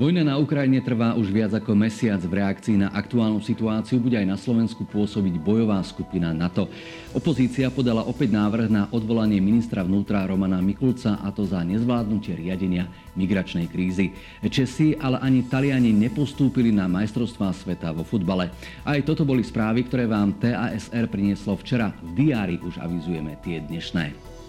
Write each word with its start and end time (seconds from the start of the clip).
Vojna 0.00 0.24
na 0.24 0.40
Ukrajine 0.40 0.80
trvá 0.80 1.12
už 1.12 1.28
viac 1.28 1.52
ako 1.52 1.76
mesiac. 1.76 2.16
V 2.24 2.40
reakcii 2.40 2.80
na 2.80 2.88
aktuálnu 2.88 3.44
situáciu 3.44 4.00
bude 4.00 4.16
aj 4.16 4.32
na 4.32 4.40
Slovensku 4.40 4.88
pôsobiť 4.88 5.36
bojová 5.36 5.76
skupina 5.84 6.32
NATO. 6.32 6.72
Opozícia 7.12 7.68
podala 7.68 8.08
opäť 8.08 8.32
návrh 8.32 8.72
na 8.72 8.88
odvolanie 8.96 9.44
ministra 9.44 9.84
vnútra 9.84 10.24
Romana 10.24 10.56
Mikulca 10.64 11.20
a 11.20 11.28
to 11.28 11.44
za 11.44 11.60
nezvládnutie 11.60 12.32
riadenia 12.32 12.88
migračnej 13.12 13.68
krízy. 13.68 14.16
Česi, 14.40 14.96
ale 14.96 15.20
ani 15.20 15.44
Taliani 15.44 15.92
nepostúpili 15.92 16.72
na 16.72 16.88
majstrovstvá 16.88 17.52
sveta 17.52 17.92
vo 17.92 18.00
futbale. 18.00 18.48
Aj 18.88 18.96
toto 19.04 19.28
boli 19.28 19.44
správy, 19.44 19.84
ktoré 19.84 20.08
vám 20.08 20.32
TASR 20.40 21.12
prinieslo 21.12 21.60
včera. 21.60 21.92
V 22.00 22.16
diári 22.16 22.56
už 22.56 22.80
avizujeme 22.80 23.36
tie 23.44 23.60
dnešné. 23.60 24.39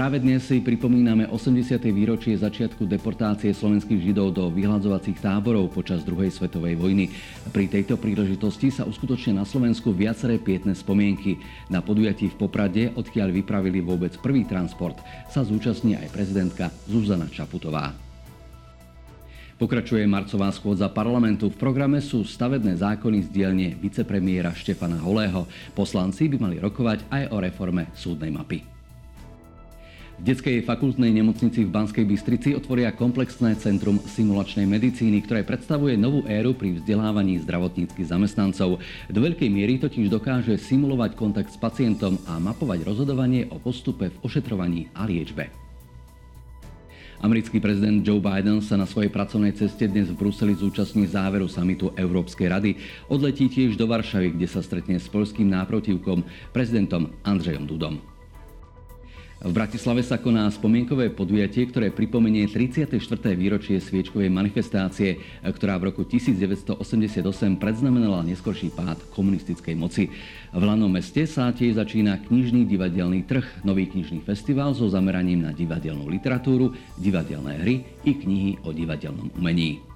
Práve 0.00 0.16
dnes 0.16 0.40
si 0.48 0.64
pripomíname 0.64 1.28
80. 1.28 1.76
výročie 1.92 2.32
začiatku 2.32 2.88
deportácie 2.88 3.52
slovenských 3.52 4.00
židov 4.00 4.32
do 4.32 4.48
vyhľadzovacích 4.48 5.20
táborov 5.20 5.68
počas 5.68 6.00
druhej 6.08 6.32
svetovej 6.32 6.72
vojny. 6.80 7.12
Pri 7.52 7.68
tejto 7.68 8.00
príležitosti 8.00 8.72
sa 8.72 8.88
uskutočne 8.88 9.36
na 9.36 9.44
Slovensku 9.44 9.92
viaceré 9.92 10.40
pietné 10.40 10.72
spomienky. 10.72 11.36
Na 11.68 11.84
podujatí 11.84 12.32
v 12.32 12.38
Poprade, 12.40 12.96
odkiaľ 12.96 13.28
vypravili 13.28 13.84
vôbec 13.84 14.16
prvý 14.16 14.48
transport, 14.48 14.96
sa 15.28 15.44
zúčastní 15.44 16.00
aj 16.00 16.16
prezidentka 16.16 16.72
Zuzana 16.88 17.28
Čaputová. 17.28 17.92
Pokračuje 19.60 20.08
marcová 20.08 20.48
schôdza 20.48 20.88
parlamentu. 20.88 21.52
V 21.52 21.60
programe 21.60 22.00
sú 22.00 22.24
stavebné 22.24 22.72
zákony 22.80 23.28
z 23.28 23.36
dielne 23.36 23.76
vicepremiéra 23.76 24.56
Štefana 24.56 24.96
Holého. 24.96 25.44
Poslanci 25.76 26.24
by 26.24 26.40
mali 26.40 26.56
rokovať 26.56 27.04
aj 27.12 27.22
o 27.28 27.36
reforme 27.36 27.92
súdnej 27.92 28.32
mapy. 28.32 28.79
V 30.20 30.28
detskej 30.28 30.68
fakultnej 30.68 31.16
nemocnici 31.16 31.64
v 31.64 31.72
Banskej 31.72 32.04
Bystrici 32.04 32.52
otvoria 32.52 32.92
komplexné 32.92 33.56
centrum 33.56 33.96
simulačnej 34.04 34.68
medicíny, 34.68 35.24
ktoré 35.24 35.48
predstavuje 35.48 35.96
novú 35.96 36.28
éru 36.28 36.52
pri 36.52 36.76
vzdelávaní 36.76 37.40
zdravotníckých 37.40 38.04
zamestnancov. 38.04 38.84
Do 39.08 39.20
veľkej 39.24 39.48
miery 39.48 39.80
totiž 39.80 40.12
dokáže 40.12 40.60
simulovať 40.60 41.16
kontakt 41.16 41.48
s 41.48 41.56
pacientom 41.56 42.20
a 42.28 42.36
mapovať 42.36 42.84
rozhodovanie 42.84 43.48
o 43.48 43.56
postupe 43.56 44.12
v 44.12 44.20
ošetrovaní 44.20 44.92
a 44.92 45.08
liečbe. 45.08 45.48
Americký 47.24 47.56
prezident 47.56 48.04
Joe 48.04 48.20
Biden 48.20 48.60
sa 48.60 48.76
na 48.76 48.84
svojej 48.84 49.08
pracovnej 49.08 49.56
ceste 49.56 49.88
dnes 49.88 50.12
v 50.12 50.20
Bruseli 50.20 50.52
zúčastní 50.52 51.08
záveru 51.08 51.48
samitu 51.48 51.96
Európskej 51.96 52.48
rady. 52.52 52.76
Odletí 53.08 53.48
tiež 53.48 53.72
do 53.80 53.88
Varšavy, 53.88 54.36
kde 54.36 54.52
sa 54.52 54.60
stretne 54.60 55.00
s 55.00 55.08
polským 55.08 55.48
náprotivkom, 55.48 56.28
prezidentom 56.52 57.08
Andrzejom 57.24 57.64
Dudom. 57.64 58.09
V 59.40 59.56
Bratislave 59.56 60.04
sa 60.04 60.20
koná 60.20 60.44
spomienkové 60.52 61.08
podujatie, 61.16 61.64
ktoré 61.64 61.88
pripomenie 61.88 62.44
34. 62.44 63.00
výročie 63.32 63.80
sviečkovej 63.80 64.28
manifestácie, 64.28 65.16
ktorá 65.40 65.80
v 65.80 65.88
roku 65.88 66.04
1988 66.04 66.76
predznamenala 67.56 68.20
neskorší 68.20 68.68
pád 68.68 69.00
komunistickej 69.08 69.72
moci. 69.80 70.12
V 70.52 70.60
Lanom 70.60 70.92
meste 70.92 71.24
sa 71.24 71.48
tiež 71.56 71.80
začína 71.80 72.20
knižný 72.28 72.68
divadelný 72.68 73.24
trh, 73.24 73.64
nový 73.64 73.88
knižný 73.88 74.20
festival 74.28 74.76
so 74.76 74.92
zameraním 74.92 75.48
na 75.48 75.56
divadelnú 75.56 76.04
literatúru, 76.04 76.76
divadelné 77.00 77.64
hry 77.64 77.74
i 78.04 78.12
knihy 78.12 78.60
o 78.68 78.76
divadelnom 78.76 79.32
umení. 79.40 79.89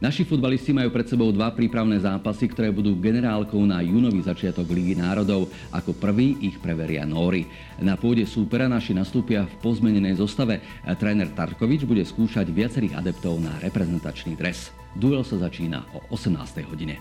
Naši 0.00 0.24
futbalisti 0.24 0.72
majú 0.72 0.88
pred 0.88 1.04
sebou 1.04 1.28
dva 1.28 1.52
prípravné 1.52 2.00
zápasy, 2.00 2.48
ktoré 2.48 2.72
budú 2.72 2.96
generálkou 2.96 3.60
na 3.68 3.84
júnový 3.84 4.24
začiatok 4.24 4.72
Ligy 4.72 4.96
národov. 4.96 5.52
Ako 5.76 5.92
prvý 5.92 6.40
ich 6.40 6.56
preveria 6.56 7.04
Nóri. 7.04 7.44
Na 7.84 8.00
pôde 8.00 8.24
súpera 8.24 8.64
naši 8.64 8.96
nastúpia 8.96 9.44
v 9.44 9.54
pozmenenej 9.60 10.16
zostave. 10.16 10.64
Tréner 10.96 11.28
Tarkovič 11.36 11.84
bude 11.84 12.00
skúšať 12.00 12.48
viacerých 12.48 12.96
adeptov 12.96 13.44
na 13.44 13.52
reprezentačný 13.60 14.40
dres. 14.40 14.72
Duel 14.96 15.20
sa 15.20 15.36
začína 15.36 15.84
o 15.92 16.00
18. 16.16 16.64
hodine. 16.64 16.96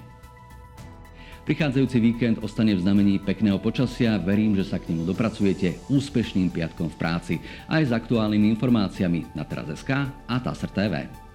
Prichádzajúci 1.48 1.98
víkend 2.04 2.44
ostane 2.44 2.76
v 2.76 2.84
znamení 2.84 3.16
pekného 3.24 3.64
počasia. 3.64 4.20
Verím, 4.20 4.60
že 4.60 4.68
sa 4.68 4.76
k 4.76 4.92
nemu 4.92 5.08
dopracujete 5.08 5.88
úspešným 5.88 6.52
piatkom 6.52 6.92
v 6.92 7.00
práci. 7.00 7.36
Aj 7.72 7.80
s 7.80 7.96
aktuálnymi 7.96 8.52
informáciami 8.60 9.32
na 9.40 9.48
teraz.sk 9.48 9.90
a 10.28 10.36
TASR 10.44 10.72
TV. 10.76 11.29